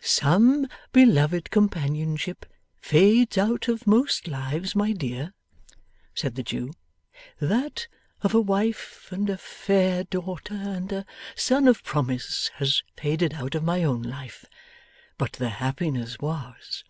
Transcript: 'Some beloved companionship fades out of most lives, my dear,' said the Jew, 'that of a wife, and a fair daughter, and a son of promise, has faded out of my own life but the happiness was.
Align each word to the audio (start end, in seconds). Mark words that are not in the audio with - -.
'Some 0.00 0.68
beloved 0.92 1.50
companionship 1.50 2.46
fades 2.78 3.36
out 3.36 3.66
of 3.66 3.84
most 3.84 4.28
lives, 4.28 4.76
my 4.76 4.92
dear,' 4.92 5.34
said 6.14 6.36
the 6.36 6.42
Jew, 6.44 6.72
'that 7.40 7.88
of 8.22 8.32
a 8.32 8.40
wife, 8.40 9.08
and 9.10 9.28
a 9.28 9.36
fair 9.36 10.04
daughter, 10.04 10.54
and 10.54 10.92
a 10.92 11.06
son 11.34 11.66
of 11.66 11.82
promise, 11.82 12.48
has 12.58 12.84
faded 12.96 13.34
out 13.34 13.56
of 13.56 13.64
my 13.64 13.82
own 13.82 14.02
life 14.02 14.44
but 15.18 15.32
the 15.32 15.48
happiness 15.50 16.16
was. 16.20 16.84